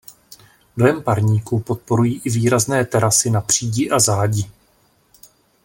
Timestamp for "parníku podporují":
1.03-2.21